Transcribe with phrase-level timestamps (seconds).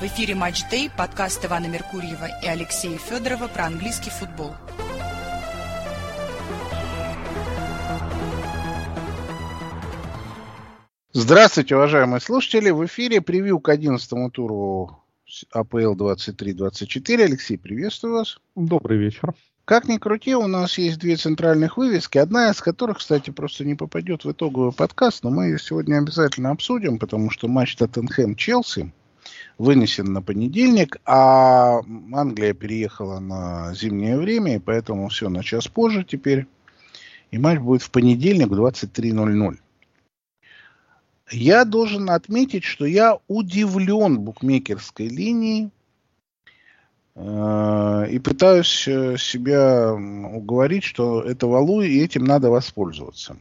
[0.00, 4.54] В эфире «Матч Дэй», подкаст Ивана Меркурьева и Алексея Федорова про английский футбол.
[11.12, 12.70] Здравствуйте, уважаемые слушатели.
[12.70, 15.02] В эфире превью к 11 туру
[15.50, 17.24] АПЛ 23-24.
[17.24, 18.38] Алексей, приветствую вас.
[18.54, 19.34] Добрый вечер.
[19.64, 23.74] Как ни крути, у нас есть две центральных вывески, одна из которых, кстати, просто не
[23.74, 28.92] попадет в итоговый подкаст, но мы ее сегодня обязательно обсудим, потому что матч Тоттенхэм-Челси
[29.58, 31.80] вынесен на понедельник, а
[32.12, 36.46] Англия переехала на зимнее время, и поэтому все на час позже теперь.
[37.30, 39.58] И матч будет в понедельник в 23.00.
[41.30, 45.70] Я должен отметить, что я удивлен букмекерской линией
[47.20, 53.36] Э, и пытаюсь э, себя уговорить, что это валу, и этим надо воспользоваться.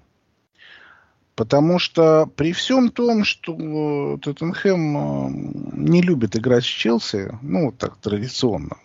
[1.36, 4.98] Потому что при всем том, что Тоттенхэм
[5.78, 8.78] не любит играть с Челси, ну, вот так традиционно,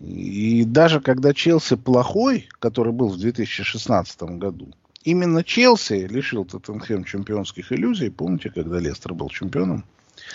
[0.00, 4.72] и даже когда Челси плохой, который был в 2016 году,
[5.02, 8.10] именно Челси лишил Тоттенхэм чемпионских иллюзий.
[8.10, 9.84] Помните, когда Лестер был чемпионом?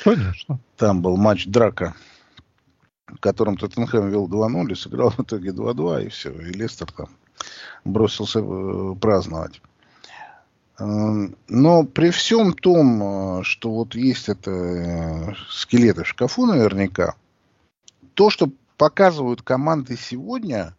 [0.03, 0.59] Конечно.
[0.77, 1.95] Там был матч драка
[3.19, 6.31] которым Тоттенхэм вел 2-0 и сыграл в итоге 2-2, и все.
[6.31, 7.09] И Лестер там
[7.83, 9.61] бросился э, праздновать.
[10.79, 17.15] Э, но при всем том, э, что вот есть это скелеты в шкафу наверняка,
[18.13, 20.75] то, что показывают команды сегодня,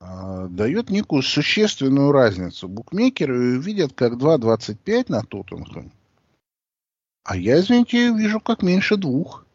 [0.00, 2.68] дает некую существенную разницу.
[2.68, 5.90] Букмекеры видят как 2.25 на Тоттенхэм,
[7.24, 9.46] а я, извините, вижу как меньше двух.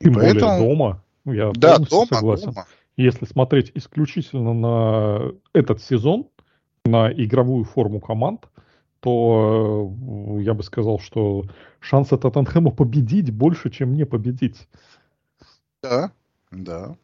[0.00, 0.52] Тем поэтому...
[0.52, 1.04] более дома.
[1.24, 2.52] Я да, дома, согласен.
[2.52, 2.66] Дома.
[2.96, 6.28] Если смотреть исключительно на этот сезон,
[6.90, 8.48] на игровую форму команд,
[9.00, 9.94] то
[10.38, 11.44] э, я бы сказал, что
[11.80, 14.68] шансы Тоттенхэма победить больше, чем не победить.
[15.82, 16.12] Да,
[16.50, 16.96] да.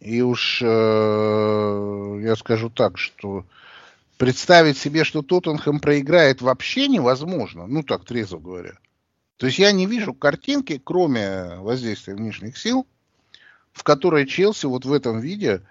[0.00, 3.44] И уж э, я скажу так, что
[4.18, 7.66] представить себе, что Тоттенхэм проиграет, вообще невозможно.
[7.66, 8.74] Ну, так трезво говоря.
[9.36, 12.86] То есть я не вижу картинки, кроме воздействия внешних сил,
[13.72, 15.62] в которой Челси вот в этом виде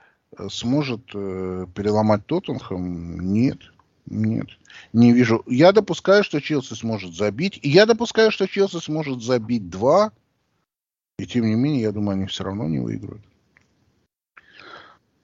[0.49, 3.19] сможет э, переломать Тоттенхэм.
[3.33, 3.59] Нет,
[4.05, 4.47] нет,
[4.91, 5.43] не вижу.
[5.47, 7.59] Я допускаю, что Челси сможет забить.
[7.61, 10.11] И я допускаю, что Челси сможет забить два.
[11.19, 13.23] И тем не менее, я думаю, они все равно не выиграют.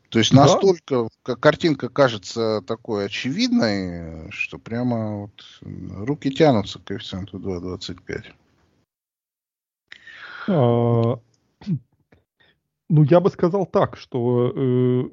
[0.09, 0.42] То есть да.
[0.42, 8.34] настолько картинка кажется такой очевидной, что прямо вот руки тянутся к коэффициенту 2,25.
[12.90, 15.04] Ну, я бы сказал так, что э,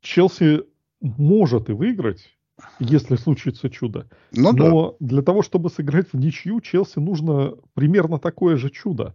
[0.00, 0.64] Челси
[1.00, 2.36] может и выиграть,
[2.80, 4.08] если случится чудо.
[4.32, 4.96] Ну, Но да.
[5.00, 9.14] для того, чтобы сыграть в ничью, Челси нужно примерно такое же чудо.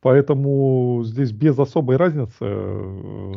[0.00, 3.34] Поэтому здесь без особой разницы э,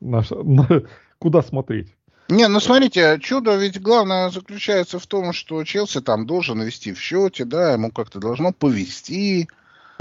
[0.00, 0.82] на, на,
[1.18, 1.94] куда смотреть.
[2.28, 7.00] Не, ну смотрите, чудо ведь главное заключается в том, что Челси там должен вести в
[7.00, 9.48] счете, да, ему как-то должно повести.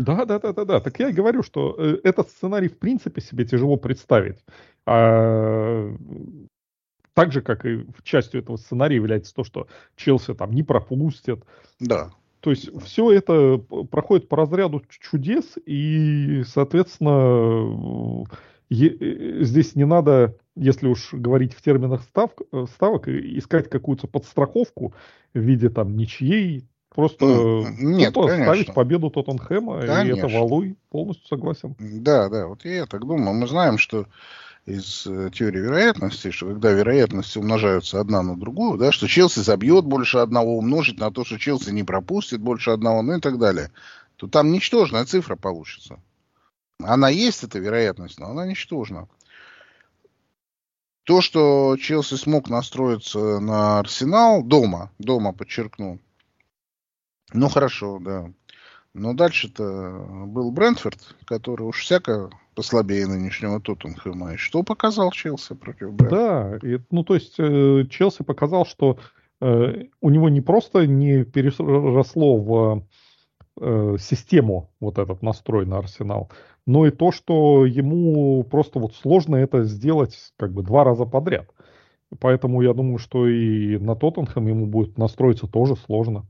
[0.02, 0.80] Да, да, да, да, да.
[0.80, 4.40] Так я и говорю, что э, этот сценарий в принципе себе тяжело представить.
[4.88, 5.96] А,
[7.14, 11.44] так же, как и частью этого сценария является то, что Челси там не пропустят.
[11.80, 12.12] Да.
[12.40, 18.26] То есть все это проходит по разряду чудес, и, соответственно,
[18.72, 24.96] э, здесь не надо, если уж говорить в терминах став, э, ставок, искать какую-то подстраховку
[25.36, 27.26] в виде там ничьей, просто
[27.80, 30.04] Нет, тупо ставить победу Тоттенхэма, конечно.
[30.04, 31.76] и это валуй, полностью согласен.
[31.80, 33.34] Да, да, вот я так думаю.
[33.34, 34.06] Мы знаем, что
[34.66, 39.86] из э, теории вероятности, что когда вероятности умножаются одна на другую, да, что Челси забьет
[39.86, 43.72] больше одного, умножить на то, что Челси не пропустит больше одного, ну и так далее,
[44.18, 46.00] то там ничтожная цифра получится.
[46.80, 49.08] Она есть, эта вероятность, но она ничтожна.
[51.04, 56.00] То, что Челси смог настроиться на Арсенал дома, дома подчеркну,
[57.34, 58.32] ну хорошо, да.
[58.94, 64.34] Но дальше-то был Брентфорд, который уж всяко послабее нынешнего Тоттенхэма.
[64.34, 66.60] И что показал Челси против Брентфорда?
[66.62, 68.98] Да, и, ну то есть э, Челси показал, что
[69.40, 72.86] э, у него не просто не переросло в
[73.62, 76.30] э, систему вот этот настрой на Арсенал,
[76.66, 81.50] но и то, что ему просто вот сложно это сделать как бы два раза подряд.
[82.20, 86.26] Поэтому я думаю, что и на Тоттенхэм ему будет настроиться тоже сложно.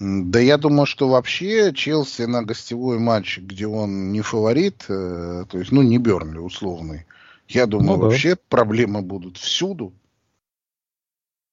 [0.00, 5.58] Да я думаю, что вообще Челси на гостевой матч, где он не фаворит, э, то
[5.58, 7.06] есть, ну, не Бернли условный,
[7.48, 8.02] я думаю, ну, да.
[8.06, 9.92] вообще проблемы будут всюду.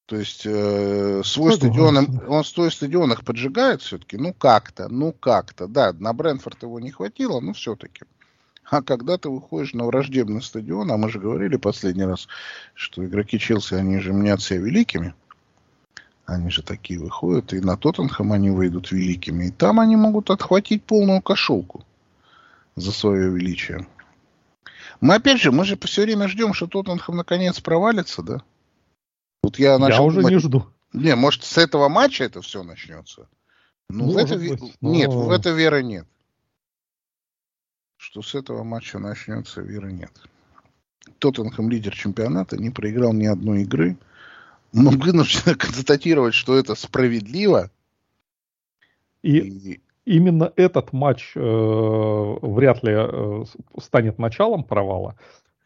[0.06, 5.68] То есть э, свой стадион, он свой стадион их поджигает все-таки, ну как-то, ну как-то.
[5.68, 8.04] Да, на Брэнфорд его не хватило, но все-таки.
[8.64, 12.26] А когда ты выходишь на враждебный стадион, а мы же говорили последний раз,
[12.74, 15.14] что игроки Челси, они же мнят себя великими.
[16.32, 19.46] Они же такие выходят, и на Тоттенхэм они выйдут великими.
[19.46, 21.84] И там они могут отхватить полную кошелку
[22.74, 23.86] за свое величие.
[25.00, 28.42] Мы опять же, мы же все время ждем, что Тоттенхэм наконец провалится, да?
[29.42, 29.96] Вот я начал.
[29.96, 30.66] Я уже не жду.
[30.92, 33.28] Не, может, с этого матча это все начнется.
[33.90, 34.90] Ну, в это, быть, но...
[34.90, 36.06] нет, в это веры нет.
[37.98, 40.12] Что с этого матча начнется, веры нет.
[41.18, 43.98] Тоттенхэм лидер чемпионата, не проиграл ни одной игры.
[44.72, 47.70] Мы вынуждены констатировать, что это справедливо.
[49.22, 49.80] И, и...
[50.04, 53.44] именно этот матч э, вряд ли э,
[53.78, 55.16] станет началом провала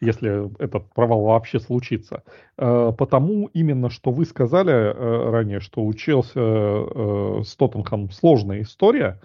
[0.01, 2.23] если этот провал вообще случится.
[2.59, 8.63] Э, потому именно, что вы сказали э, ранее, что у Челси э, с Тоттенхэм сложная
[8.63, 9.21] история,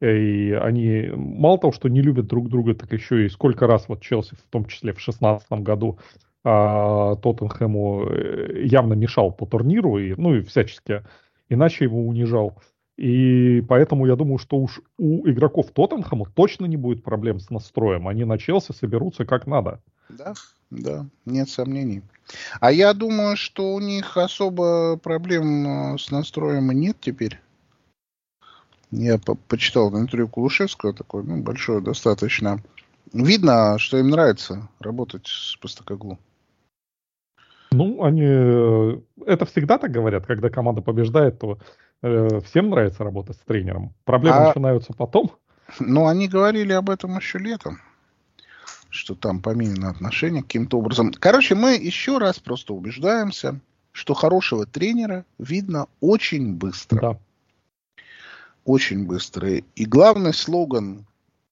[0.00, 4.02] и они мало того, что не любят друг друга, так еще и сколько раз вот
[4.02, 5.98] Челси, в том числе в 2016 году,
[6.44, 8.10] а, Тоттенхэму
[8.64, 11.02] явно мешал по турниру, и, ну и всячески
[11.48, 12.58] иначе его унижал.
[12.96, 18.06] И поэтому я думаю, что уж у игроков Тоттенхэма точно не будет проблем с настроем.
[18.06, 19.80] Они на Челси соберутся как надо.
[20.08, 20.34] Да,
[20.70, 22.02] да, нет сомнений.
[22.60, 27.40] А я думаю, что у них особо проблем э, с настроем нет теперь.
[28.90, 32.62] Я по почитал интервью Кулушевского, такой, ну, большое достаточно.
[33.12, 36.18] Видно, что им нравится работать с Постакоглу.
[37.74, 38.22] Ну, они...
[38.24, 41.58] Э, это всегда так говорят, когда команда побеждает, то
[42.02, 43.94] э, всем нравится работать с тренером.
[44.04, 44.46] Проблемы а...
[44.48, 45.32] начинаются потом.
[45.80, 47.78] Ну, они говорили об этом еще летом
[48.94, 51.12] что там поменено отношение каким-то образом.
[51.12, 53.58] Короче, мы еще раз просто убеждаемся,
[53.90, 57.00] что хорошего тренера видно очень быстро.
[57.00, 57.18] Да.
[58.64, 59.48] Очень быстро.
[59.50, 61.06] И главный слоган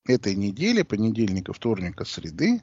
[0.06, 2.62] этой недели, понедельника, вторника, среды,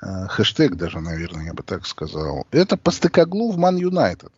[0.00, 4.32] хэштег даже, наверное, я бы так сказал, это по стыкоглу в Ман Юнайтед.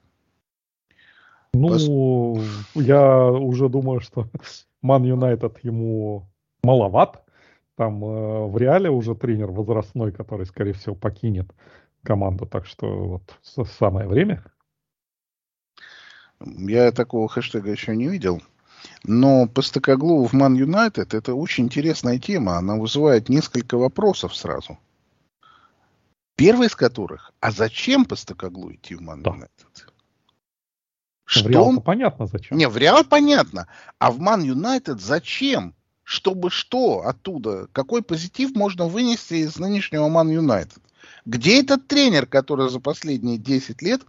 [1.52, 2.44] Ну, Пос...
[2.74, 4.28] я уже думаю, что
[4.82, 6.28] Ман Юнайтед ему
[6.62, 7.24] маловат.
[7.76, 11.50] Там э, в реале уже тренер возрастной, который, скорее всего, покинет
[12.02, 12.46] команду.
[12.46, 14.44] Так что вот самое время.
[16.40, 18.42] Я такого хэштега еще не видел.
[19.04, 22.56] Но по Стокоглу в Ман Юнайтед это очень интересная тема.
[22.56, 24.78] Она вызывает несколько вопросов сразу.
[26.40, 29.92] Первый из которых, а зачем по Стокоглу идти в Ман Юнайтед?
[31.26, 31.82] Что в Реал он...
[31.82, 32.56] понятно зачем.
[32.56, 33.68] Не, в Реал понятно.
[33.98, 35.74] А в Ман Юнайтед зачем?
[36.02, 40.82] чтобы что оттуда, какой позитив можно вынести из нынешнего Ман Юнайтед?
[41.24, 44.00] Где этот тренер, который за последние 10 лет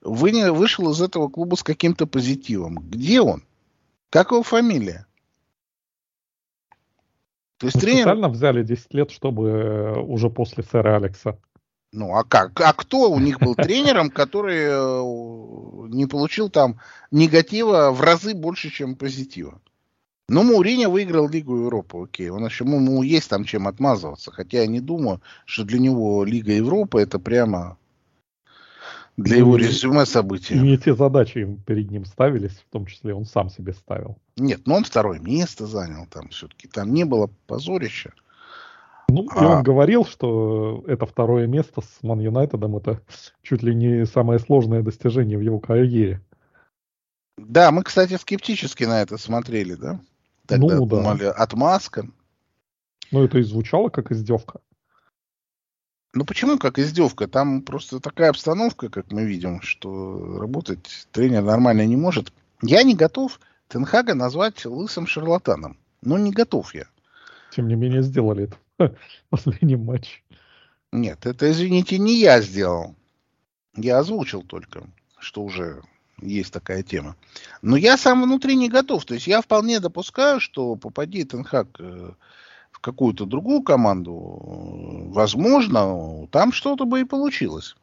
[0.00, 2.76] вы, вышел из этого клуба с каким-то позитивом?
[2.88, 3.42] Где он?
[4.08, 5.06] Как его фамилия?
[7.58, 8.02] То есть ну, тренер...
[8.04, 11.38] Специально взяли 10 лет, чтобы э, уже после сэра Алекса.
[11.96, 12.60] Ну, а как?
[12.60, 16.78] А кто у них был тренером, который э, не получил там
[17.10, 19.58] негатива в разы больше, чем позитива?
[20.28, 22.28] Ну, Мауриньо выиграл Лигу Европы, окей.
[22.28, 24.30] Он еще, ему есть там чем отмазываться.
[24.30, 27.78] Хотя я не думаю, что для него Лига Европы это прямо
[29.16, 30.54] для его резюме события.
[30.54, 34.18] И не те задачи перед ним ставились, в том числе он сам себе ставил.
[34.36, 36.68] Нет, но он второе место занял там все-таки.
[36.68, 38.12] Там не было позорища.
[39.08, 39.42] Ну, а...
[39.42, 43.00] и он говорил, что это второе место с Ман Юнайтедом это
[43.42, 46.20] чуть ли не самое сложное достижение в его карьере.
[47.36, 50.00] Да, мы, кстати, скептически на это смотрели, да?
[50.46, 51.32] Тогда ну, думали, да.
[51.32, 52.08] отмазка.
[53.12, 54.60] Ну, это и звучало как издевка.
[56.14, 57.28] Ну почему как издевка?
[57.28, 62.32] Там просто такая обстановка, как мы видим, что работать тренер нормально не может.
[62.62, 65.76] Я не готов Тенхага назвать лысым шарлатаном.
[66.00, 66.86] Ну, не готов я.
[67.54, 68.56] Тем не менее, сделали это
[69.30, 70.22] последнем матче.
[70.92, 72.94] Нет, это, извините, не я сделал.
[73.74, 74.86] Я озвучил только,
[75.18, 75.82] что уже
[76.20, 77.16] есть такая тема.
[77.62, 79.04] Но я сам внутри не готов.
[79.04, 82.12] То есть я вполне допускаю, что попади Тенхак э,
[82.70, 87.76] в какую-то другую команду, э, возможно, там что-то бы и получилось.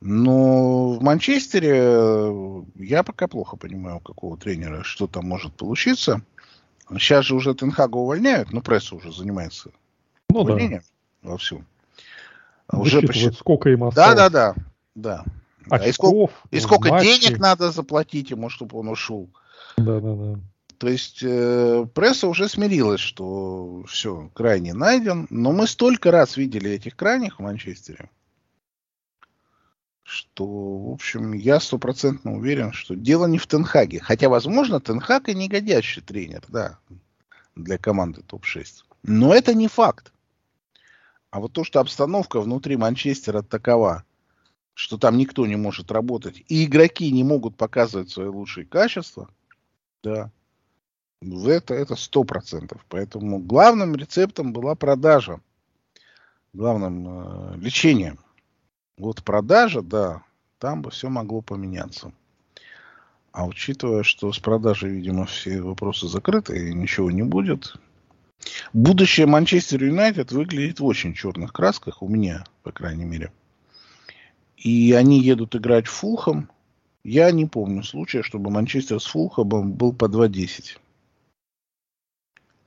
[0.00, 6.22] Но в Манчестере я пока плохо понимаю, у какого тренера что там может получиться.
[6.98, 9.70] Сейчас же уже Тенхага увольняют, но пресса уже занимается
[10.28, 10.82] ну, увольнением
[11.22, 11.30] да.
[11.30, 11.64] вовсю.
[12.72, 13.30] Уже почти...
[13.32, 14.16] сколько им осталось.
[14.16, 14.54] Да, да,
[14.94, 15.24] да.
[15.66, 15.76] да.
[15.76, 19.28] Очков, и сколько, и сколько денег надо заплатить ему, чтобы он ушел.
[19.76, 20.40] Да, да, да.
[20.78, 25.26] То есть э, пресса уже смирилась, что все, крайне найден.
[25.28, 28.08] Но мы столько раз видели этих крайних в Манчестере,
[30.10, 34.00] что, в общем, я стопроцентно уверен, что дело не в Тенхаге.
[34.00, 36.78] Хотя, возможно, Тенхаг и негодящий тренер, да,
[37.54, 38.82] для команды топ-6.
[39.04, 40.12] Но это не факт.
[41.30, 44.02] А вот то, что обстановка внутри Манчестера такова,
[44.74, 49.28] что там никто не может работать, и игроки не могут показывать свои лучшие качества,
[50.02, 50.32] да,
[51.22, 52.84] это это сто процентов.
[52.88, 55.40] Поэтому главным рецептом была продажа,
[56.52, 58.18] главным э, лечением.
[59.00, 60.22] Вот продажа, да,
[60.58, 62.12] там бы все могло поменяться.
[63.32, 67.76] А учитывая, что с продажей, видимо, все вопросы закрыты и ничего не будет,
[68.74, 73.32] будущее Манчестер Юнайтед выглядит в очень черных красках, у меня, по крайней мере.
[74.58, 76.50] И они едут играть в Фулхам.
[77.02, 80.76] Я не помню случая, чтобы Манчестер с Фулхамом был по 2-10.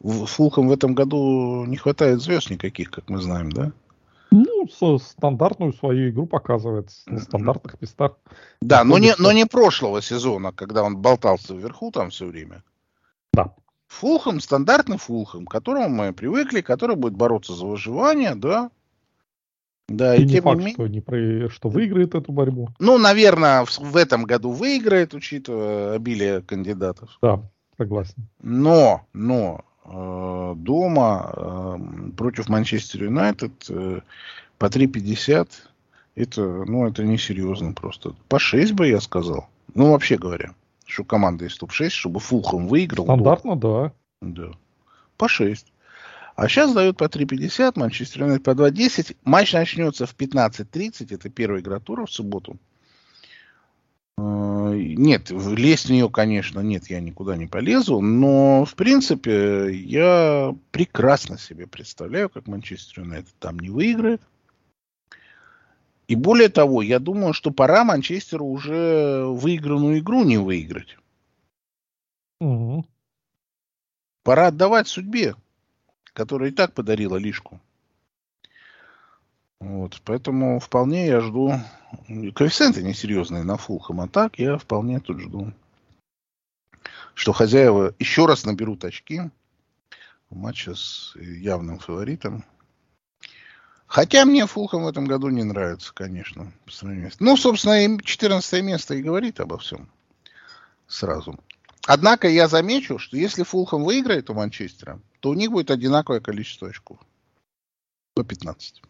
[0.02, 3.72] Фулхам в этом году не хватает звезд никаких, как мы знаем, да?
[4.82, 8.18] Ну, стандартную свою игру показывает на стандартных местах.
[8.62, 12.64] Да, но не, но не прошлого сезона, когда он болтался вверху там все время.
[13.34, 13.54] Да.
[13.88, 18.72] Фулхам, стандартный Фулхам, к которому мы привыкли, который будет бороться за выживание, да.
[19.88, 20.74] Да, и, и не тем факт, не...
[20.74, 21.50] что, не про...
[21.50, 22.70] что выиграет эту борьбу.
[22.80, 27.18] Ну, наверное, в, в этом году выиграет, учитывая обилие кандидатов.
[27.22, 27.42] Да,
[27.78, 28.28] согласен.
[28.42, 31.78] Но, но э, дома э,
[32.18, 34.00] против Манчестер Юнайтед э,
[34.58, 35.50] по 3,50
[36.16, 38.16] это, ну, это несерьезно просто.
[38.30, 39.48] По 6 бы я сказал.
[39.74, 40.54] Ну, вообще говоря,
[40.86, 43.06] что команда из топ-6, чтобы Фулхам выиграл.
[43.06, 43.94] Стандартно, да.
[44.22, 44.52] Да.
[45.18, 45.74] По 6.
[46.36, 49.18] А сейчас дают по 3.50, Манчестер Юнайтед по 2.10.
[49.24, 52.58] Матч начнется в 15.30, это первая игра тура в субботу.
[54.18, 60.56] Э, нет, лезть в нее, конечно, нет, я никуда не полезу, но, в принципе, я
[60.72, 64.22] прекрасно себе представляю, как Манчестер Юнайтед там не выиграет.
[66.08, 70.98] И более того, я думаю, что пора Манчестеру уже выигранную игру не выиграть.
[72.40, 72.86] Угу.
[74.24, 75.36] Пора отдавать судьбе,
[76.14, 77.62] которая и так подарила лишку.
[79.60, 81.54] Вот, поэтому вполне я жду.
[82.36, 85.54] Коэффициенты несерьезные на Фулхэм, а так я вполне тут жду.
[87.14, 89.22] Что хозяева еще раз наберут очки
[90.30, 92.44] в матче с явным фаворитом.
[93.94, 96.52] Хотя мне Фулхэм в этом году не нравится, конечно.
[97.20, 99.88] Ну, собственно, 14 место и говорит обо всем
[100.88, 101.40] сразу.
[101.86, 106.70] Однако я замечу, что если Фулхэм выиграет у Манчестера, то у них будет одинаковое количество
[106.70, 106.98] очков.
[108.16, 108.82] По 15.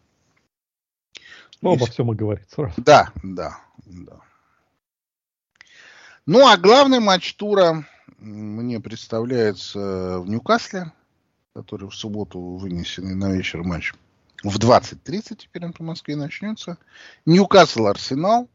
[1.60, 1.84] Ну, если...
[1.84, 2.72] обо всем и говорит сразу.
[2.78, 4.20] Да, да, да.
[6.24, 10.94] Ну, а главный матч тура мне представляется в Ньюкасле,
[11.52, 13.92] который в субботу вынесенный на вечер матч
[14.44, 16.76] в 20.30 теперь он по Москве начнется.
[17.24, 18.48] Ньюкасл Арсенал.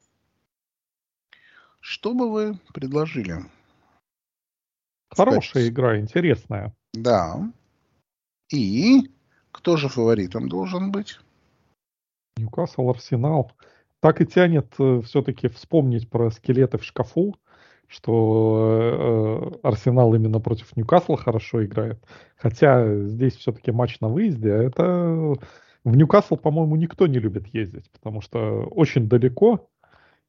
[1.79, 3.38] Что бы вы предложили?
[5.10, 5.69] Хорошая Сказать?
[5.69, 6.75] игра, интересная.
[6.93, 7.51] Да.
[8.51, 9.10] И
[9.51, 11.19] кто же фаворитом должен быть?
[12.38, 13.51] Ньюкасл Арсенал.
[14.00, 17.36] Так и тянет э, все-таки вспомнить про скелеты в шкафу,
[17.88, 22.01] что э, Арсенал именно против Ньюкасла хорошо играет.
[22.38, 25.36] Хотя здесь все-таки матч на выезде, а это
[25.83, 29.69] в Ньюкасл, по-моему, никто не любит ездить, потому что очень далеко,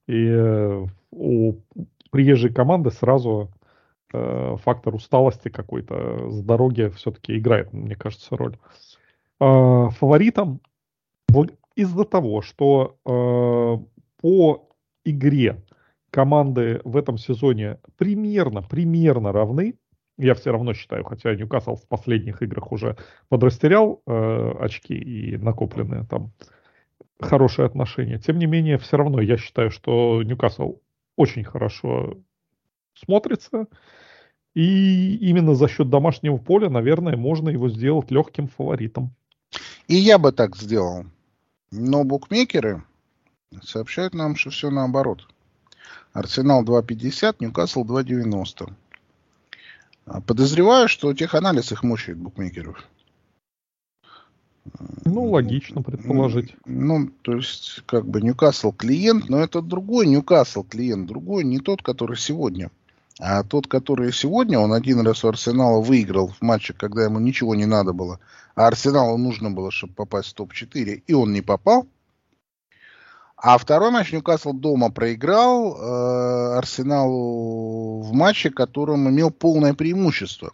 [0.06, 1.54] и э, у
[2.10, 3.50] приезжей команды сразу
[4.12, 8.56] э, фактор усталости какой-то с дороги все-таки играет, мне кажется, роль.
[9.40, 10.60] Э, фаворитом
[11.76, 13.84] из-за того, что э,
[14.20, 14.68] по
[15.04, 15.64] игре
[16.10, 19.76] команды в этом сезоне примерно, примерно равны,
[20.20, 22.96] я все равно считаю, хотя Ньюкасл в последних играх уже
[23.28, 26.32] подрастерял э, очки и накопленные там
[27.20, 28.18] хорошие отношения.
[28.18, 30.76] Тем не менее, все равно я считаю, что Ньюкасл
[31.16, 32.18] очень хорошо
[32.94, 33.66] смотрится.
[34.54, 39.14] И именно за счет домашнего поля, наверное, можно его сделать легким фаворитом.
[39.86, 41.06] И я бы так сделал.
[41.70, 42.82] Но букмекеры
[43.62, 45.28] сообщают нам, что все наоборот.
[46.12, 48.72] Арсенал 2.50, Ньюкасл 2.90.
[50.12, 52.84] А подозреваю, что теханализ их мучает, букмекеров.
[55.04, 56.56] Ну, логично предположить.
[56.66, 61.82] Ну, то есть, как бы Ньюкасл клиент, но это другой Ньюкасл клиент, другой, не тот,
[61.82, 62.72] который сегодня.
[63.20, 67.54] А тот, который сегодня, он один раз у Арсенала выиграл в матче, когда ему ничего
[67.54, 68.18] не надо было.
[68.56, 71.86] А Арсеналу нужно было, чтобы попасть в топ-4, и он не попал.
[73.42, 80.52] А второй матч Ньюкасл дома проиграл э, Арсеналу в матче, которым имел полное преимущество.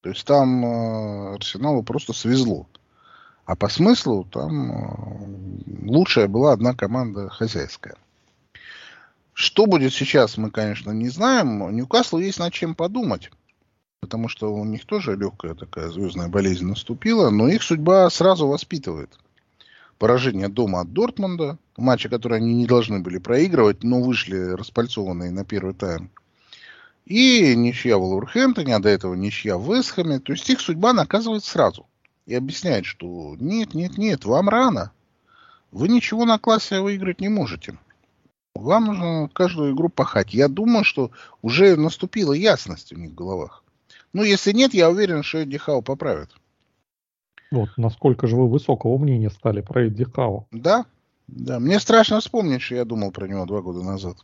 [0.00, 2.66] То есть там э, Арсеналу просто свезло.
[3.44, 7.96] А по смыслу там э, лучшая была одна команда хозяйская.
[9.34, 11.70] Что будет сейчас, мы, конечно, не знаем.
[11.76, 13.30] Ньюкаслу есть над чем подумать.
[14.00, 17.28] Потому что у них тоже легкая такая звездная болезнь наступила.
[17.28, 19.18] Но их судьба сразу воспитывает.
[20.02, 21.58] Поражение дома от Дортмунда.
[21.76, 26.10] Матчи, которые они не должны были проигрывать, но вышли распальцованные на первый тайм.
[27.04, 30.18] И ничья в Лурхэмптоне, а до этого ничья в Вестхэме.
[30.18, 31.86] То есть их судьба наказывает сразу.
[32.26, 34.90] И объясняет, что нет, нет, нет, вам рано.
[35.70, 37.78] Вы ничего на классе выиграть не можете.
[38.56, 40.34] Вам нужно каждую игру пахать.
[40.34, 43.62] Я думаю, что уже наступила ясность у них в головах.
[44.12, 46.30] Ну, если нет, я уверен, что Эдди Хау поправит.
[47.52, 50.48] Вот, насколько же вы высокого мнения стали про Эдди Хау?
[50.50, 50.86] Да,
[51.26, 51.60] да.
[51.60, 54.16] Мне страшно вспомнить, что я думал про него два года назад.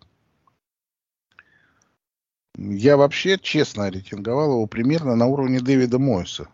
[2.57, 6.49] Я вообще, честно, рейтинговал его примерно на уровне Дэвида Мойса.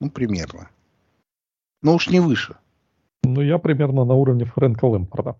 [0.00, 0.68] Ну, примерно.
[1.82, 2.56] Но уж не выше.
[3.22, 5.36] Ну, я примерно на уровне Фрэнка Лэмпорда.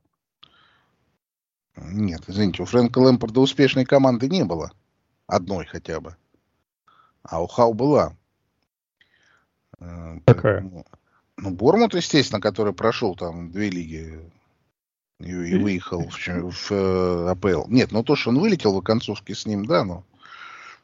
[1.76, 4.70] Нет, извините, у Фрэнка Лэмпорда успешной команды не было.
[5.26, 6.14] Одной хотя бы.
[7.24, 8.16] А у Хау была.
[9.82, 10.70] Э, Какая?
[11.36, 14.20] Ну, Бормут, естественно, который прошел там две лиги
[15.18, 17.68] и, и выехал в, в, в э, АПЛ.
[17.68, 20.04] Нет, ну то, что он вылетел в оконцовке с ним, да, но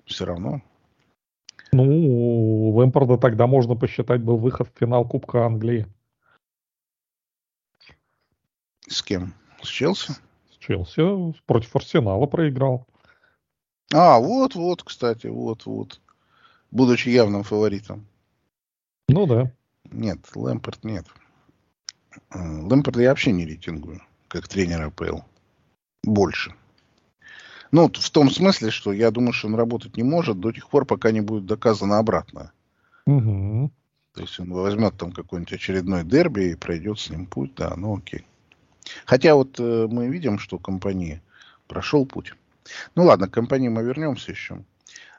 [0.05, 0.63] все равно.
[1.73, 5.87] Ну, Лэмпорда тогда можно посчитать был выход в финал Кубка Англии.
[8.89, 9.35] С кем?
[9.63, 10.13] С Челси?
[10.51, 12.87] С Челси против Арсенала проиграл.
[13.93, 16.01] А, вот-вот, кстати, вот-вот.
[16.71, 18.07] Будучи явным фаворитом.
[19.09, 19.51] Ну да.
[19.91, 21.07] Нет, Лэмпорт нет.
[22.31, 25.21] Э, Лэмпорда я вообще не рейтингую, как тренер АПЛ.
[26.05, 26.55] Больше.
[27.71, 30.87] Ну, в том смысле, что я думаю, что он работать не может до тех пор,
[30.87, 32.53] пока не будет доказано обратное.
[33.07, 33.71] Угу.
[34.15, 37.97] То есть он возьмет там какой-нибудь очередной дерби и пройдет с ним путь, да, ну
[37.97, 38.27] окей.
[39.05, 41.23] Хотя вот э, мы видим, что компания
[41.67, 42.35] прошел путь.
[42.95, 44.65] Ну ладно, к компании мы вернемся еще.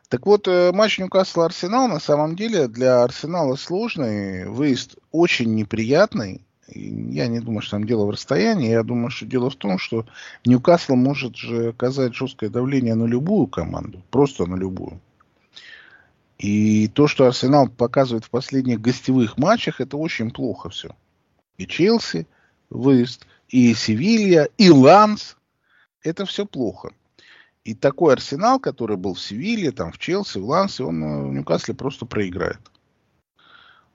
[0.09, 6.41] Так вот, э, матч Ньюкасл-Арсенал на самом деле для Арсенала сложный, выезд очень неприятный.
[6.67, 8.71] Я не думаю, что там дело в расстоянии.
[8.71, 10.07] Я думаю, что дело в том, что
[10.45, 14.01] Ньюкасл может же оказать жесткое давление на любую команду.
[14.09, 14.99] Просто на любую.
[16.39, 20.95] И то, что Арсенал показывает в последних гостевых матчах, это очень плохо все.
[21.57, 22.25] И Челси
[22.71, 25.37] выезд, и Севилья, и Ланс.
[26.01, 26.91] Это все плохо.
[27.65, 31.33] И такой Арсенал, который был в Севилье, там, в Челси, в Лансе, он э, в
[31.33, 32.59] Ньюкасле просто проиграет.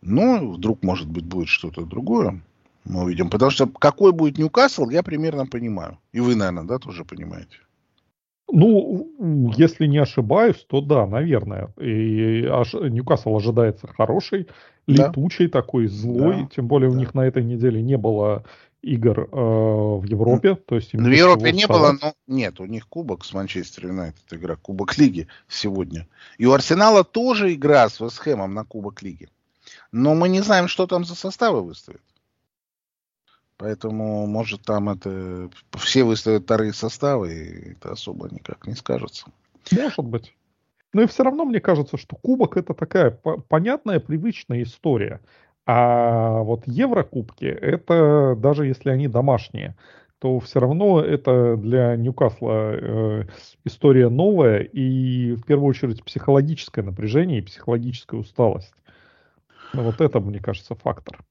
[0.03, 2.43] Но вдруг, может быть, будет что-то другое.
[2.85, 3.31] Мы увидим.
[3.31, 5.99] Потому что какой будет Ньюкасл, я примерно понимаю.
[6.13, 7.57] И вы, наверное, да, тоже понимаете.
[8.53, 9.11] Ну,
[9.57, 11.73] если не ошибаюсь, то да, наверное.
[11.81, 14.49] И аж, Ньюкасл ожидается хороший,
[14.87, 15.09] да.
[15.09, 16.43] летучий такой, злой.
[16.43, 16.49] Да.
[16.55, 16.97] Тем более да.
[16.97, 18.45] у них на этой неделе не было
[18.85, 20.55] игр э, в Европе.
[20.55, 24.57] То есть в Европе не было, но нет, у них кубок с Манчестер Юнайтед игра,
[24.57, 26.07] кубок лиги сегодня.
[26.39, 29.29] И у Арсенала тоже игра с Вестхэмом на кубок лиги.
[29.93, 32.03] Но мы не знаем, что там за составы выставят.
[33.57, 39.27] Поэтому, может, там это все выставят вторые составы, и это особо никак не скажется.
[39.71, 40.35] Может быть.
[40.93, 43.11] Но и все равно мне кажется, что кубок это такая
[43.49, 45.21] понятная, привычная история.
[45.67, 49.77] А вот Еврокубки, это даже если они домашние,
[50.19, 53.25] то все равно это для Ньюкасла э,
[53.65, 58.75] история новая и в первую очередь психологическое напряжение и психологическая усталость.
[59.73, 61.23] Ну, вот это, мне кажется, фактор.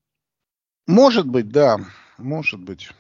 [0.88, 1.78] Может быть, да,
[2.18, 2.92] может быть.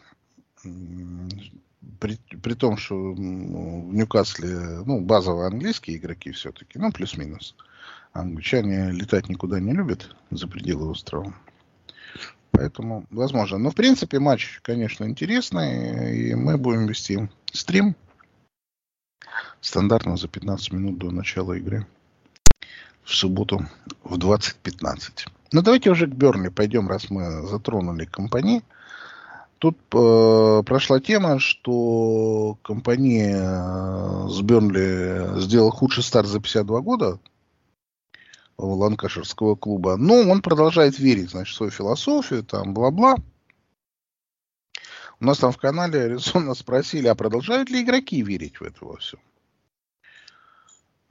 [2.00, 7.56] При, при том, что в Ньюкасле ну, базовые английские игроки все-таки, ну, плюс-минус.
[8.14, 11.34] Англичане летать никуда не любят за пределы острова.
[12.52, 13.58] Поэтому, возможно.
[13.58, 16.16] Но, в принципе, матч, конечно, интересный.
[16.16, 17.96] И мы будем вести стрим
[19.62, 21.88] стандартно за 15 минут до начала игры.
[23.04, 23.66] В субботу
[24.04, 25.28] в 20.15.
[25.52, 28.62] Ну, давайте уже к Бернли пойдем, раз мы затронули компании.
[29.58, 37.20] Тут э, прошла тема, что компания э, с Бернли сделала худший старт за 52 года
[38.58, 39.98] ланкаширского клуба.
[39.98, 43.16] Но он продолжает верить, значит, в свою философию, там, бла-бла.
[45.20, 48.98] У нас там в канале резонно спросили, а продолжают ли игроки верить в это во
[48.98, 49.18] все?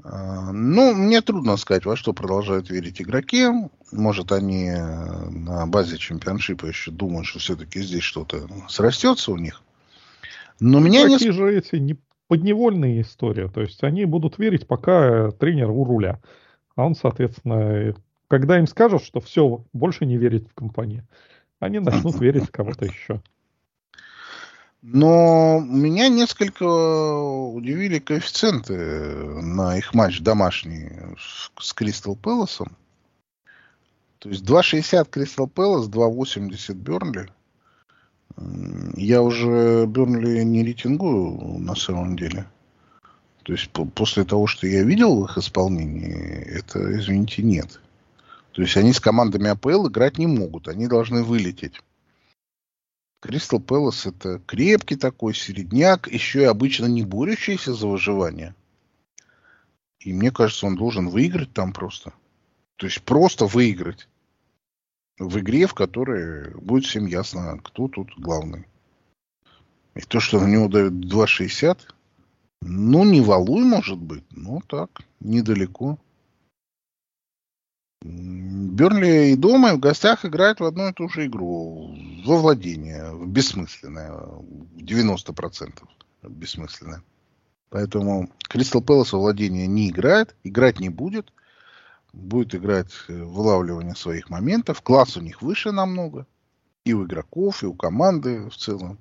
[0.04, 3.46] А, ну, мне трудно сказать, во что продолжают верить игроки.
[3.92, 9.62] Может, они э, на базе чемпионшипа еще думают, что все-таки здесь что-то срастется у них.
[10.60, 11.18] Но ну, меня не...
[11.18, 11.96] же эти не
[12.28, 13.48] подневольные истории.
[13.48, 16.20] То есть они будут верить, пока тренер у руля.
[16.76, 17.94] А он, соответственно,
[18.28, 21.06] когда им скажут, что все, больше не верить в компанию,
[21.60, 23.20] они начнут верить в кого-то еще.
[24.82, 32.76] Но меня несколько удивили коэффициенты на их матч домашний с Кристал Пэласом.
[34.18, 37.28] То есть 2,60 Кристал Пэлас, 2,80 Бернли.
[38.96, 42.46] Я уже Бернли не рейтингую на самом деле.
[43.42, 47.80] То есть по после того, что я видел в их исполнении, это, извините, нет.
[48.52, 51.80] То есть они с командами АПЛ играть не могут, они должны вылететь.
[53.20, 58.54] Кристал Пэлас это крепкий такой середняк, еще и обычно не борющийся за выживание.
[60.00, 62.12] И мне кажется, он должен выиграть там просто.
[62.76, 64.08] То есть просто выиграть.
[65.18, 68.66] В игре, в которой будет всем ясно, кто тут главный.
[69.94, 71.78] И то, что на него дают 2,60,
[72.64, 75.98] ну, не валуй, может быть, но так, недалеко.
[78.00, 81.96] Бернли и дома, и в гостях играют в одну и ту же игру.
[82.24, 83.12] Во владение.
[83.26, 84.12] Бессмысленное.
[84.76, 85.82] 90%
[86.22, 87.02] бессмысленное.
[87.68, 91.32] Поэтому Кристал Пэлас во владение не играет, играть не будет.
[92.12, 94.82] Будет играть вылавливание своих моментов.
[94.82, 96.26] Класс у них выше намного.
[96.84, 98.98] И у игроков, и у команды в целом.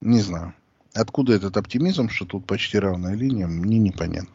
[0.00, 0.54] Не знаю.
[0.94, 4.34] Откуда этот оптимизм, что тут почти равная линия, мне непонятно.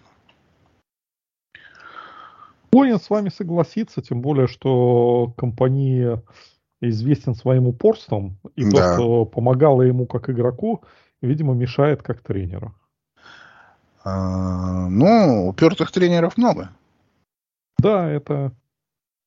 [2.68, 6.22] Склонен с вами согласиться, тем более, что компания
[6.82, 8.70] известен своим упорством, и да.
[8.70, 10.84] то, что помогало ему как игроку,
[11.22, 12.76] видимо, мешает как тренеру.
[14.04, 16.70] А, ну, упертых тренеров много.
[17.78, 18.52] Да, это,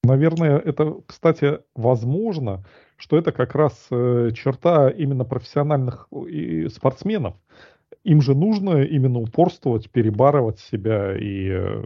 [0.05, 2.67] наверное, это, кстати, возможно,
[2.99, 6.09] что это как раз э, черта именно профессиональных
[6.71, 7.37] спортсменов.
[8.05, 11.85] Им же нужно именно упорствовать, перебарывать себя и э,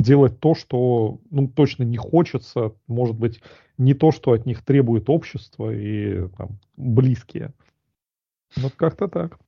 [0.00, 3.40] делать то, что ну, точно не хочется, может быть,
[3.78, 7.52] не то, что от них требует общество и там, близкие.
[8.56, 9.38] Вот как-то так.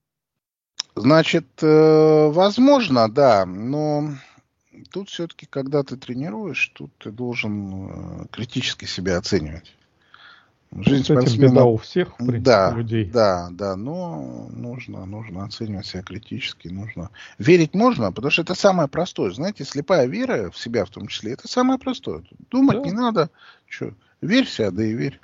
[0.95, 4.11] Значит, э, возможно, да, но
[4.93, 9.75] тут все-таки, когда ты тренируешь, тут ты должен критически себя оценивать.
[10.77, 11.53] Жизнь спортсмена...
[11.53, 13.05] беда у всех, в принципе, да, людей.
[13.05, 17.11] Да, да, но нужно, нужно оценивать себя критически, нужно...
[17.39, 19.31] Верить можно, потому что это самое простое.
[19.31, 22.25] Знаете, слепая вера в себя в том числе, это самое простое.
[22.51, 22.85] Думать да.
[22.89, 23.31] не надо.
[23.69, 25.21] Что, верь в себя, да и верь.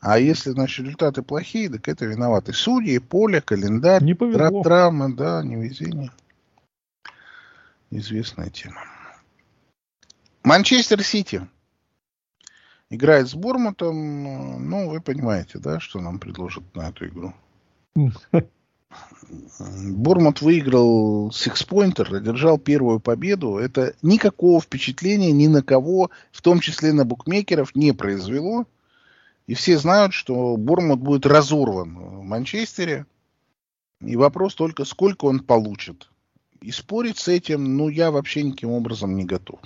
[0.00, 4.62] А если, значит, результаты плохие, так это виноваты судьи, поле, календарь, не повезло.
[4.62, 6.10] травмы, да, невезение.
[7.90, 8.80] Известная тема.
[10.42, 11.46] Манчестер Сити
[12.90, 17.32] играет с Бормутом, ну, вы понимаете, да, что нам предложат на эту игру.
[19.84, 23.56] Бормут выиграл сикспойнтер, одержал первую победу.
[23.58, 28.66] Это никакого впечатления ни на кого, в том числе на букмекеров, не произвело.
[29.46, 33.06] И все знают, что Бормут будет разорван в Манчестере.
[34.00, 36.10] И вопрос только, сколько он получит.
[36.60, 39.60] И спорить с этим, ну, я вообще никаким образом не готов.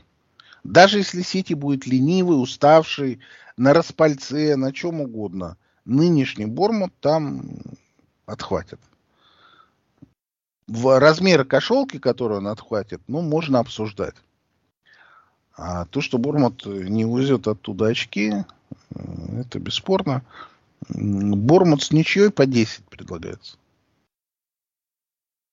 [0.65, 3.21] Даже если Сити будет ленивый, уставший,
[3.57, 7.43] на распальце, на чем угодно, нынешний Бормут там
[8.27, 8.81] отхватит.
[10.67, 14.17] В размеры кошелки, которую он отхватит, ну, можно обсуждать.
[15.57, 18.33] А то, что Бормут не увезет оттуда очки,
[18.91, 20.25] это бесспорно.
[20.89, 23.59] Бормут с ничьей по 10 предлагается.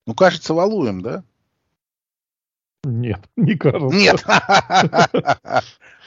[0.07, 1.23] Ну, кажется, валуем, да?
[2.83, 3.95] Нет, не кажется.
[3.95, 4.23] Нет.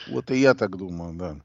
[0.08, 1.36] Вот и я так думаю, да.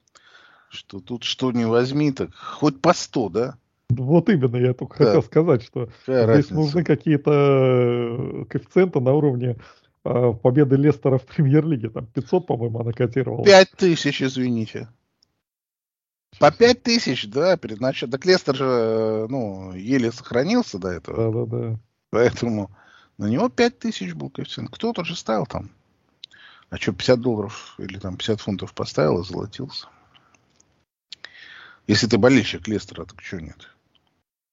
[0.69, 3.57] Что тут что не возьми, так хоть по 100, да?
[3.89, 5.05] Вот именно, я только да.
[5.05, 6.53] хотел сказать, что Какая здесь разница?
[6.53, 9.57] нужны какие-то э, коэффициенты на уровне
[10.05, 11.89] э, победы Лестера в премьер-лиге.
[11.89, 13.43] Там 500, по-моему, она котировала.
[13.43, 14.89] 5 тысяч, извините.
[16.39, 18.11] По 5 тысяч, да, перед началом.
[18.11, 21.31] Так Лестер же, э, ну, еле сохранился до этого.
[21.31, 21.79] Да, да, да.
[22.11, 22.69] Поэтому
[23.19, 24.71] на него 5 тысяч был коэффициент.
[24.71, 25.69] Кто-то же ставил там.
[26.69, 29.88] А что, 50 долларов или там 50 фунтов поставил и золотился.
[31.86, 33.75] Если ты болельщик Лестера, так что нет?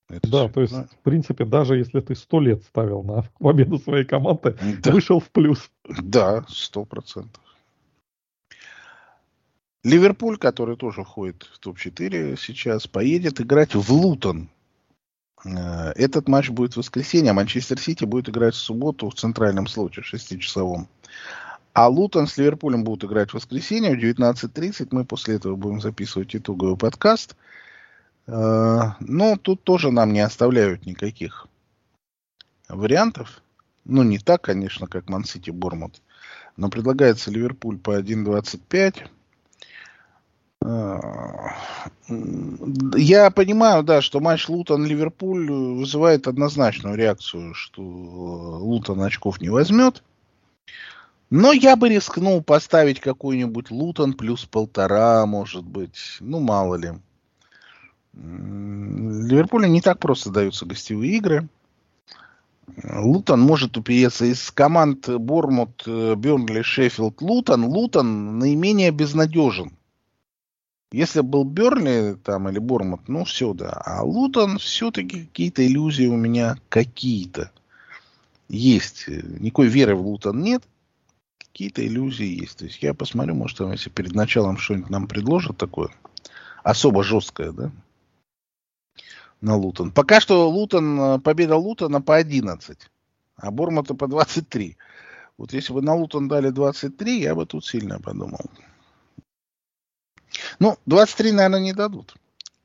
[0.09, 0.88] Это да, все, то есть, да?
[0.90, 4.90] в принципе, даже если ты сто лет ставил на победу своей команды, да.
[4.90, 5.70] вышел в плюс.
[5.85, 7.42] Да, сто процентов.
[9.85, 14.50] Ливерпуль, который тоже входит в топ-4 сейчас, поедет играть в Лутон
[15.44, 20.03] этот матч будет в воскресенье, а Манчестер Сити будет играть в субботу в центральном слоте,
[20.03, 20.88] шестичасовом.
[21.77, 24.88] А Лутон с Ливерпулем будут играть в воскресенье в 19.30.
[24.92, 27.37] Мы после этого будем записывать итоговый подкаст.
[28.27, 31.46] Э, но тут тоже нам не оставляют никаких
[32.66, 33.42] вариантов.
[33.85, 36.01] Ну, не так, конечно, как Ман-Сити Бормут.
[36.57, 39.09] Но предлагается Ливерпуль по 1.25.
[42.96, 50.02] Я понимаю, да, что матч Лутон-Ливерпуль вызывает однозначную реакцию, что Лутон очков не возьмет.
[51.31, 56.16] Но я бы рискнул поставить какой-нибудь Лутон плюс полтора, может быть.
[56.20, 56.92] Ну, мало ли.
[58.14, 61.48] Ливерпулю не так просто даются гостевые игры.
[62.83, 67.64] Лутон может упереться из команд Бормут, Бернли, Шеффилд, Лутон.
[67.66, 69.75] Лутон наименее безнадежен.
[70.92, 73.70] Если был Берли там или Бормут, ну все, да.
[73.85, 77.51] А Лутон все-таки какие-то иллюзии у меня какие-то
[78.49, 79.09] есть.
[79.09, 80.62] Никакой веры в Лутон нет.
[81.38, 82.59] Какие-то иллюзии есть.
[82.59, 85.90] То есть я посмотрю, может, там, если перед началом что-нибудь нам предложат такое
[86.62, 87.72] особо жесткое, да,
[89.40, 89.90] на Лутон.
[89.90, 92.79] Пока что Лутон, э, победа Лутона по 11,
[93.37, 94.77] а Бормута по 23.
[95.38, 98.40] Вот если бы на Лутон дали 23, я бы тут сильно подумал.
[100.58, 102.14] Ну, 23, наверное, не дадут.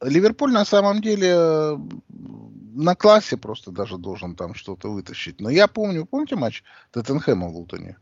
[0.02, 1.78] Ливерпуль на самом деле э,
[2.10, 5.39] на классе просто даже должен там что-то вытащить.
[5.39, 7.97] Но я помню, помните матч Тоттенхэма в Лутоне?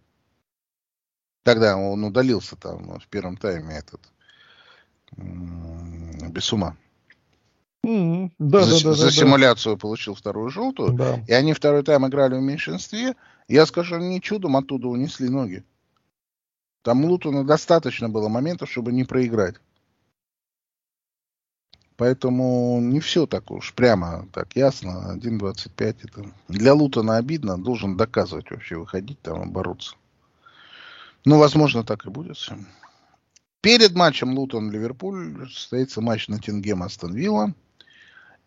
[1.43, 4.01] Тогда он удалился там в первом тайме этот
[5.17, 6.75] без ума.
[7.85, 8.31] Mm-hmm.
[8.39, 9.79] Да, за, да, да, за да, симуляцию да.
[9.79, 10.93] получил вторую желтую.
[10.93, 11.23] Да.
[11.27, 13.15] И они второй тайм играли в меньшинстве.
[13.47, 15.63] Я скажу, они чудом оттуда унесли ноги.
[16.81, 19.55] Там Лутону достаточно было моментов, чтобы не проиграть.
[21.97, 25.13] Поэтому не все так уж прямо так ясно.
[25.21, 27.57] 1.25 это для Лутона обидно.
[27.61, 29.95] Должен доказывать вообще, выходить там и бороться.
[31.25, 32.37] Ну, возможно, так и будет.
[33.59, 37.53] Перед матчем Лутон-Ливерпуль состоится матч на Тингем Астон Вилла.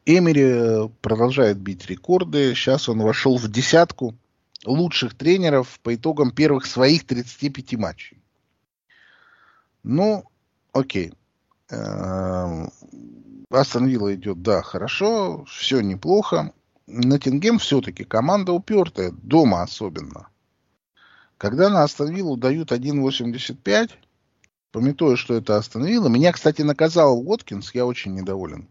[0.07, 2.55] Эмери продолжает бить рекорды.
[2.55, 4.15] Сейчас он вошел в десятку
[4.65, 8.22] лучших тренеров по итогам первых своих 35 матчей.
[9.83, 10.25] Ну,
[10.73, 11.13] окей.
[11.71, 12.71] Эм,
[13.51, 16.53] Астон Вилла идет, да, хорошо, все неплохо.
[16.87, 20.29] Ноттингем все-таки команда упертая, дома особенно.
[21.39, 23.91] Когда на Астон Виллу дают 1.85,
[24.71, 28.69] пометуя, что это Астон Вилла, меня, кстати, наказал Уоткинс, я очень недоволен.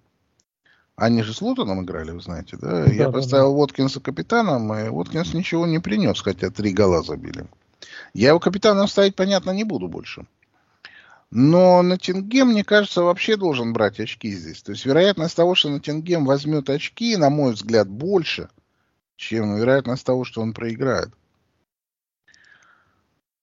[0.95, 2.85] Они же с Лутоном играли, вы знаете, да?
[2.85, 3.57] да я да, поставил да.
[3.57, 7.45] Уоткинса капитаном, и Уоткинс ничего не принес, хотя три гола забили.
[8.13, 10.25] Я его капитаном ставить, понятно, не буду больше.
[11.31, 14.61] Но Натингем, мне кажется, вообще должен брать очки здесь.
[14.61, 18.49] То есть вероятность того, что Натингем возьмет очки, на мой взгляд, больше,
[19.15, 21.09] чем вероятность того, что он проиграет.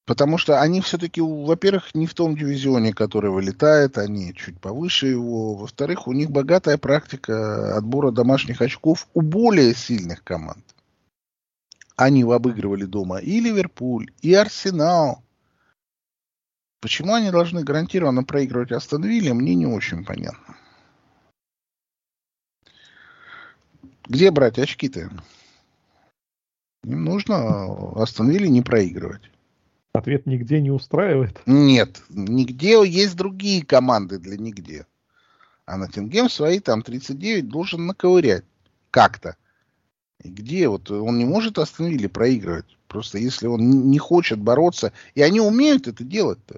[0.05, 5.55] Потому что они все-таки, во-первых, не в том дивизионе, который вылетает, они чуть повыше его.
[5.55, 10.65] Во-вторых, у них богатая практика отбора домашних очков у более сильных команд.
[11.97, 15.23] Они обыгрывали дома и Ливерпуль, и Арсенал,
[16.81, 20.57] Почему они должны гарантированно проигрывать Астон Вилле, мне не очень понятно.
[24.07, 25.11] Где брать очки-то?
[26.85, 29.23] Им нужно Астон Вилле не проигрывать.
[29.93, 31.41] Ответ нигде не устраивает?
[31.47, 34.87] Нет, нигде есть другие команды для нигде.
[35.67, 38.45] А на Ноттингем свои там 39 должен наковырять
[38.93, 39.37] как-то.
[40.23, 42.79] И где вот он не может Астон Вилле проигрывать?
[42.87, 46.57] Просто если он не хочет бороться, и они умеют это делать-то.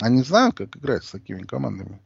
[0.00, 2.00] Они знают, как играть с такими командами.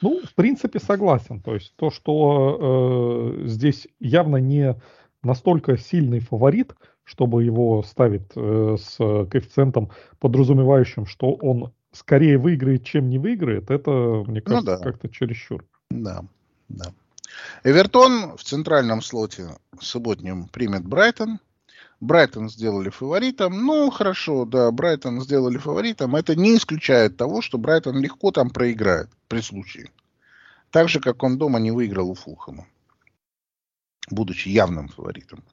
[0.00, 1.40] Ну, в принципе, согласен.
[1.40, 4.76] То есть то, что э, здесь явно не
[5.22, 13.08] настолько сильный фаворит, чтобы его ставить э, с коэффициентом, подразумевающим, что он скорее выиграет, чем
[13.08, 13.90] не выиграет, это,
[14.26, 14.84] мне ну кажется, ну, да.
[14.84, 15.64] как-то чересчур.
[15.90, 16.24] Да,
[16.68, 16.92] да.
[17.62, 21.38] Эвертон в центральном слоте субботнем примет Брайтон.
[22.00, 23.64] Брайтон сделали фаворитом.
[23.64, 26.16] Ну, хорошо, да, Брайтон сделали фаворитом.
[26.16, 29.90] Это не исключает того, что Брайтон легко там проиграет при случае.
[30.70, 32.66] Так же, как он дома не выиграл у Фулхэма,
[34.10, 35.44] будучи явным фаворитом.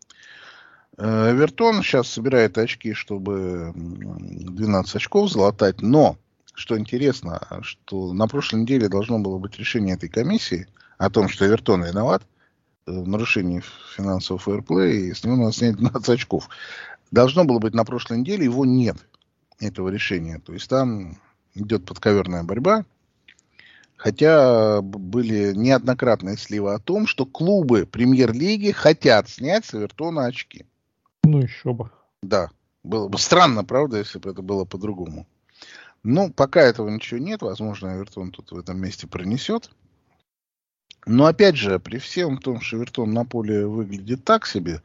[0.98, 5.82] Э, Эвертон сейчас собирает очки, чтобы 12 очков залатать.
[5.82, 6.18] Но,
[6.54, 11.46] что интересно, что на прошлой неделе должно было быть решение этой комиссии о том, что
[11.46, 12.24] Эвертон виноват–
[12.86, 13.64] нарушении
[13.96, 16.50] финансового фэрплея, и с него надо снять 12 очков.
[17.12, 18.98] Должно было быть на прошлой неделе, его нет,
[19.60, 20.40] этого решения.
[20.40, 21.18] То есть там
[21.54, 22.86] идет подковерная борьба,
[23.98, 30.66] хотя были неоднократные сливы о том, что клубы премьер-лиги хотят снять с Эвертона очки.
[31.24, 31.92] Ну еще бы.
[32.22, 32.50] Да.
[32.84, 35.28] Было бы странно, правда, если бы это было по-другому.
[36.04, 37.44] Ну, пока этого ничего нет.
[37.44, 39.70] Возможно, Эвертон тут в этом месте пронесет.
[41.06, 44.82] Но опять же, при всем том, что Вертон на поле выглядит так себе,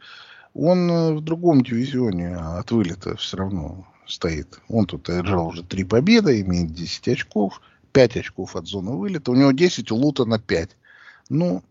[0.55, 4.61] он э, в другом дивизионе от вылета все равно стоит.
[4.69, 7.61] Он тут одержал уже три победы, имеет 10 очков,
[7.93, 9.31] 5 очков от зоны вылета.
[9.31, 10.77] У него 10, у Лутона 5.
[11.29, 11.63] Ну,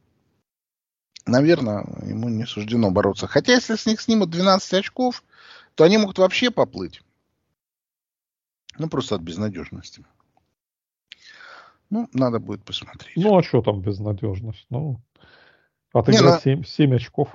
[1.25, 3.25] наверное, ему не суждено бороться.
[3.25, 5.23] Хотя, если с них снимут 12 очков,
[5.73, 7.01] то они могут вообще поплыть.
[8.77, 10.05] Ну, просто от безнадежности.
[11.89, 13.15] Ну, надо будет посмотреть.
[13.15, 14.65] Ну, а что там безнадежность?
[14.69, 15.01] Ну,
[15.93, 17.29] отыграть не, 7, 7 очков.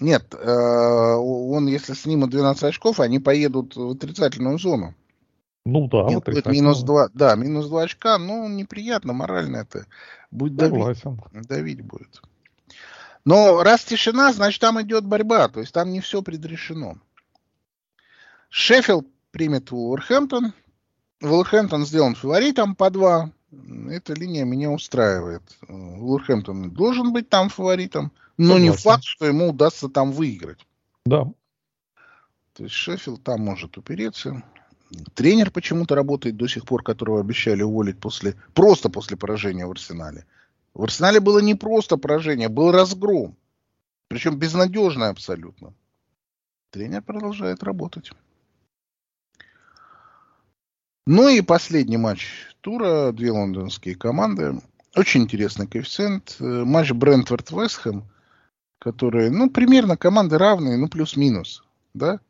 [0.00, 4.94] Нет, э, он, если снимут 12 очков, они поедут в отрицательную зону.
[5.66, 9.86] Ну да, вот будет минус 2, да, минус 2 очка, ну, неприятно, морально это
[10.30, 12.20] будет давить, давить будет.
[13.24, 16.96] Но раз тишина, значит, там идет борьба, то есть там не все предрешено.
[18.50, 20.52] Шеффилд примет Уолверхэмптон.
[21.22, 23.30] Уолверхэмптон сделан фаворитом по 2.
[23.90, 25.42] Эта линия меня устраивает.
[25.68, 28.64] Уолверхэмптон должен быть там фаворитом, но Согласен.
[28.64, 30.66] не факт, что ему удастся там выиграть.
[31.06, 31.24] Да.
[32.54, 34.42] То есть Шеффилд там может упереться.
[35.14, 40.24] Тренер почему-то работает до сих пор, которого обещали уволить после, просто после поражения в Арсенале.
[40.72, 43.36] В Арсенале было не просто поражение, был разгром.
[44.08, 45.72] Причем безнадежное абсолютно.
[46.70, 48.12] Тренер продолжает работать.
[51.06, 53.12] Ну и последний матч тура.
[53.12, 54.60] Две лондонские команды.
[54.96, 56.36] Очень интересный коэффициент.
[56.40, 58.04] Э, матч Брентфорд-Вестхэм,
[58.78, 62.20] которые, ну, примерно команды равные, ну, плюс-минус, да?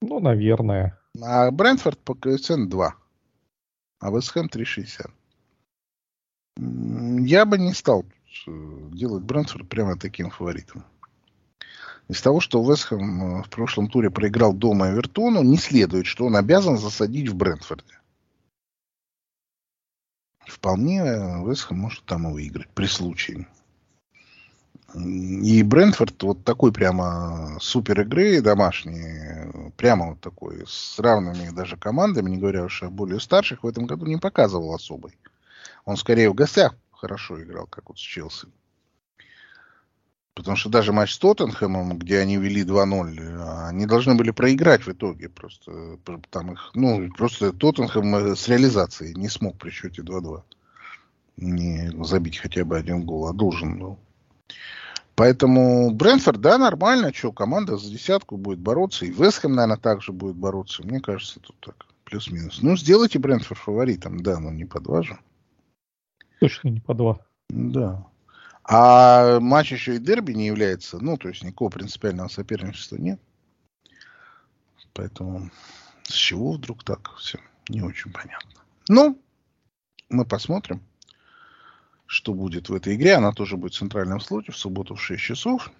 [0.00, 0.98] Ну, наверное.
[1.20, 2.94] А Брентфорд по коэффициент 2.
[4.00, 5.10] А Вестхэм 3,60.
[7.26, 8.04] Я бы не стал
[8.46, 8.50] э,
[8.92, 10.84] делать Брентфорд прямо таким фаворитом.
[12.12, 16.36] Из того, что Вестхэм э, в прошлом туре проиграл дома Эвертону, не следует, что он
[16.36, 17.94] обязан засадить в Брентфорде.
[20.40, 21.00] Вполне
[21.46, 23.46] Вестхэм может там и выиграть при случае.
[24.94, 32.28] И Брентфорд вот такой прямо супер игры домашней, прямо вот такой, с равными даже командами,
[32.28, 35.18] не говоря уж о более старших, в этом году не показывал особой.
[35.86, 38.48] Он скорее в гостях хорошо играл, как вот с Челси.
[40.34, 44.88] Потому что даже матч с Тоттенхэмом, где они вели 2-0, они должны были проиграть в
[44.88, 45.28] итоге.
[45.28, 45.98] Просто
[46.30, 50.42] там их, ну, просто Тоттенхэм э, с реализацией не смог при счете 2-2
[51.36, 53.98] не забить хотя бы один гол, а должен был.
[55.14, 60.36] Поэтому Брэнфорд, да, нормально, что команда за десятку будет бороться, и Вестхэм, наверное, также будет
[60.36, 60.82] бороться.
[60.84, 62.60] Мне кажется, тут так, плюс-минус.
[62.62, 65.18] Ну, сделайте Брэнфорд фаворитом, да, но не по два же.
[66.40, 67.18] Точно не по два.
[67.50, 68.06] Да.
[68.64, 73.20] А матч еще и дерби не является, ну, то есть никакого принципиального соперничества нет.
[74.92, 75.50] Поэтому
[76.04, 78.60] с чего вдруг так все не очень понятно.
[78.88, 79.18] Ну,
[80.10, 80.82] мы посмотрим,
[82.06, 83.14] что будет в этой игре.
[83.14, 85.72] Она тоже будет в центральном слоте в субботу в 6 часов.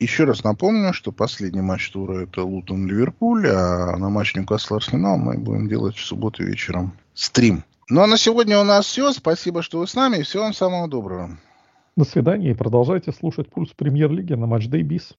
[0.00, 5.68] Еще раз напомню, что последний матч тура это Лутон-Ливерпуль, а на матч Ньюкасл-Арсенал мы будем
[5.68, 7.64] делать в субботу вечером стрим.
[7.94, 9.12] Ну а на сегодня у нас все.
[9.12, 10.22] Спасибо, что вы с нами.
[10.22, 11.36] Всего вам самого доброго.
[11.94, 15.12] До свидания и продолжайте слушать пульс премьер-лиги на матч Biz.